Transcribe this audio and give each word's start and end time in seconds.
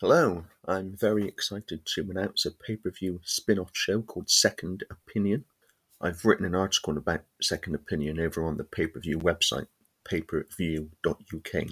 Hello, 0.00 0.46
I'm 0.66 0.96
very 0.96 1.28
excited 1.28 1.84
to 1.84 2.10
announce 2.10 2.46
a 2.46 2.52
pay 2.52 2.76
per 2.76 2.90
view 2.90 3.20
spin 3.22 3.58
off 3.58 3.72
show 3.74 4.00
called 4.00 4.30
Second 4.30 4.82
Opinion. 4.90 5.44
I've 6.00 6.24
written 6.24 6.46
an 6.46 6.54
article 6.54 6.96
about 6.96 7.24
Second 7.42 7.74
Opinion 7.74 8.18
over 8.18 8.42
on 8.42 8.56
the 8.56 8.64
pay 8.64 8.86
per 8.86 8.98
view 8.98 9.18
website, 9.18 9.66
payperview.uk. 10.10 11.64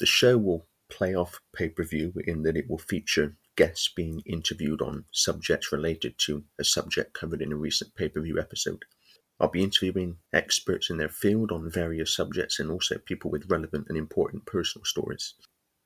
The 0.00 0.06
show 0.06 0.36
will 0.36 0.66
play 0.90 1.14
off 1.14 1.40
pay 1.54 1.68
per 1.68 1.84
view 1.84 2.12
in 2.26 2.42
that 2.42 2.56
it 2.56 2.68
will 2.68 2.78
feature 2.78 3.36
guests 3.54 3.88
being 3.94 4.20
interviewed 4.26 4.82
on 4.82 5.04
subjects 5.12 5.70
related 5.70 6.18
to 6.26 6.42
a 6.58 6.64
subject 6.64 7.14
covered 7.14 7.40
in 7.40 7.52
a 7.52 7.56
recent 7.56 7.94
pay 7.94 8.08
per 8.08 8.20
view 8.20 8.40
episode. 8.40 8.84
I'll 9.38 9.46
be 9.46 9.62
interviewing 9.62 10.16
experts 10.32 10.90
in 10.90 10.96
their 10.96 11.08
field 11.08 11.52
on 11.52 11.70
various 11.70 12.16
subjects 12.16 12.58
and 12.58 12.68
also 12.68 12.98
people 12.98 13.30
with 13.30 13.48
relevant 13.48 13.86
and 13.88 13.96
important 13.96 14.44
personal 14.44 14.84
stories. 14.84 15.34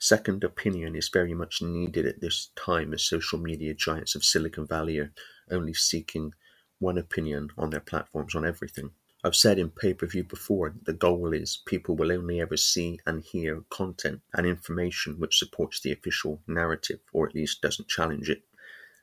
Second 0.05 0.43
opinion 0.43 0.96
is 0.96 1.09
very 1.09 1.32
much 1.32 1.62
needed 1.62 2.07
at 2.07 2.21
this 2.21 2.48
time 2.57 2.93
as 2.93 3.05
social 3.05 3.39
media 3.39 3.72
giants 3.72 4.17
of 4.17 4.25
Silicon 4.25 4.67
Valley 4.67 4.99
are 4.99 5.13
only 5.49 5.72
seeking 5.72 6.35
one 6.81 6.99
opinion 6.99 7.50
on 7.57 7.71
their 7.71 7.79
platforms 7.79 8.35
on 8.35 8.44
everything. 8.44 8.91
I've 9.22 9.36
said 9.36 9.61
in 9.61 9.71
pay 9.71 9.94
per 9.94 10.08
view 10.08 10.25
before 10.25 10.71
that 10.71 10.86
the 10.86 10.93
goal 10.93 11.32
is 11.32 11.63
people 11.67 11.94
will 11.94 12.11
only 12.11 12.41
ever 12.41 12.57
see 12.57 12.99
and 13.07 13.22
hear 13.22 13.63
content 13.71 14.22
and 14.35 14.44
information 14.44 15.21
which 15.21 15.39
supports 15.39 15.79
the 15.79 15.93
official 15.93 16.43
narrative 16.49 16.99
or 17.13 17.29
at 17.29 17.36
least 17.36 17.63
doesn't 17.63 17.86
challenge 17.86 18.29
it. 18.29 18.43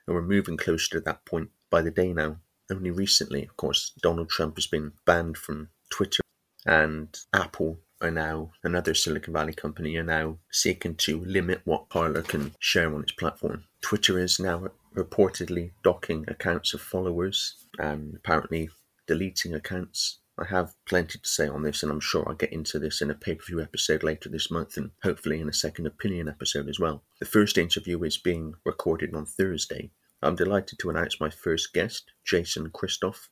And 0.05 0.17
we're 0.17 0.21
moving 0.21 0.57
closer 0.57 0.89
to 0.89 0.99
that 1.05 1.23
point 1.23 1.51
by 1.69 1.81
the 1.81 1.91
day 1.91 2.11
now. 2.11 2.41
Only 2.69 2.91
recently, 2.91 3.45
of 3.45 3.55
course, 3.55 3.93
Donald 4.01 4.27
Trump 4.27 4.57
has 4.57 4.67
been 4.67 4.91
banned 5.05 5.37
from 5.37 5.69
Twitter 5.89 6.23
and 6.65 7.17
Apple 7.31 7.79
are 8.01 8.11
now 8.11 8.51
another 8.63 8.93
Silicon 8.93 9.33
Valley 9.33 9.53
company 9.53 9.97
are 9.97 10.03
now 10.03 10.37
seeking 10.51 10.95
to 10.95 11.23
limit 11.25 11.61
what 11.65 11.89
Parler 11.89 12.21
can 12.21 12.53
share 12.59 12.93
on 12.93 13.01
its 13.01 13.11
platform. 13.11 13.65
Twitter 13.81 14.17
is 14.17 14.39
now 14.39 14.67
reportedly 14.95 15.71
docking 15.83 16.25
accounts 16.27 16.73
of 16.73 16.81
followers 16.81 17.65
and 17.77 18.15
apparently 18.15 18.69
deleting 19.05 19.53
accounts. 19.53 20.19
I 20.37 20.45
have 20.45 20.73
plenty 20.87 21.19
to 21.19 21.27
say 21.27 21.49
on 21.49 21.63
this, 21.63 21.83
and 21.83 21.91
I'm 21.91 21.99
sure 21.99 22.23
I'll 22.27 22.35
get 22.35 22.53
into 22.53 22.79
this 22.79 23.01
in 23.01 23.11
a 23.11 23.15
pay 23.15 23.35
per 23.35 23.43
view 23.45 23.61
episode 23.61 24.03
later 24.03 24.29
this 24.29 24.49
month 24.49 24.77
and 24.77 24.91
hopefully 25.03 25.41
in 25.41 25.49
a 25.49 25.53
second 25.53 25.85
opinion 25.85 26.29
episode 26.29 26.69
as 26.69 26.79
well. 26.79 27.03
The 27.19 27.25
first 27.25 27.57
interview 27.57 28.01
is 28.03 28.17
being 28.17 28.53
recorded 28.65 29.13
on 29.13 29.25
Thursday. 29.25 29.91
I'm 30.21 30.35
delighted 30.35 30.79
to 30.79 30.89
announce 30.89 31.19
my 31.19 31.29
first 31.29 31.73
guest, 31.73 32.11
Jason 32.25 32.69
Christoff. 32.69 33.27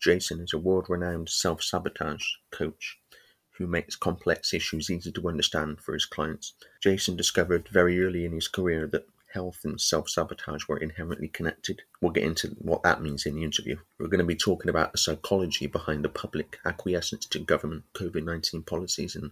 Jason 0.00 0.40
is 0.40 0.52
a 0.52 0.58
world 0.58 0.86
renowned 0.88 1.30
self 1.30 1.62
sabotage 1.62 2.24
coach 2.50 2.98
who 3.62 3.68
makes 3.68 3.94
complex 3.94 4.52
issues 4.52 4.90
easy 4.90 5.12
to 5.12 5.28
understand 5.28 5.80
for 5.80 5.94
his 5.94 6.04
clients. 6.04 6.54
Jason 6.82 7.14
discovered 7.14 7.68
very 7.68 8.02
early 8.02 8.24
in 8.24 8.32
his 8.32 8.48
career 8.48 8.88
that 8.88 9.06
health 9.32 9.60
and 9.62 9.80
self 9.80 10.10
sabotage 10.10 10.66
were 10.66 10.78
inherently 10.78 11.28
connected. 11.28 11.80
We'll 12.00 12.10
get 12.10 12.24
into 12.24 12.48
what 12.58 12.82
that 12.82 13.02
means 13.02 13.24
in 13.24 13.36
the 13.36 13.44
interview. 13.44 13.76
We're 14.00 14.08
going 14.08 14.18
to 14.18 14.24
be 14.24 14.34
talking 14.34 14.68
about 14.68 14.90
the 14.90 14.98
psychology 14.98 15.68
behind 15.68 16.04
the 16.04 16.08
public 16.08 16.58
acquiescence 16.64 17.24
to 17.26 17.38
government 17.38 17.84
COVID 17.94 18.24
19 18.24 18.64
policies 18.64 19.14
and 19.14 19.30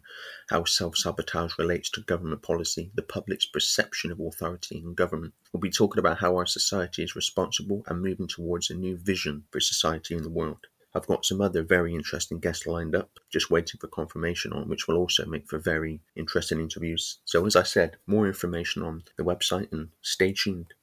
how 0.48 0.62
self 0.62 0.97
sabotage 0.97 1.59
relates 1.59 1.91
to 1.91 2.03
government 2.03 2.42
policy, 2.42 2.92
the 2.94 3.03
public's 3.03 3.47
perception 3.47 4.12
of 4.12 4.20
authority 4.20 4.78
in 4.78 4.94
government. 4.94 5.34
We'll 5.53 5.61
be 5.61 5.70
talking 5.70 5.98
about 5.98 6.19
how 6.19 6.37
our 6.37 6.47
society 6.47 7.03
is 7.03 7.17
responsible 7.17 7.83
and 7.89 8.00
moving 8.00 8.28
towards 8.28 8.70
a 8.70 8.75
new 8.75 8.97
vision 8.97 9.42
for 9.50 9.59
society 9.59 10.15
and 10.15 10.25
the 10.25 10.31
world. 10.31 10.67
I've 10.94 11.06
got 11.06 11.24
some 11.24 11.41
other 11.41 11.62
very 11.62 11.94
interesting 11.94 12.41
guests 12.41 12.66
lined 12.66 12.94
up, 12.96 13.10
just 13.30 13.50
waiting 13.50 13.78
for 13.80 13.86
confirmation 13.86 14.52
on, 14.52 14.69
which 14.69 14.88
will 14.88 14.97
also 14.97 15.24
make 15.24 15.48
for 15.48 15.58
very 15.58 16.00
interesting 16.16 16.60
interviews. 16.60 17.19
So, 17.24 17.47
as 17.47 17.55
I 17.55 17.62
said, 17.62 17.97
more 18.06 18.27
information 18.27 18.82
on 18.82 19.05
the 19.16 19.24
website 19.24 19.70
and 19.72 19.91
stay 20.02 20.32
tuned. 20.32 20.74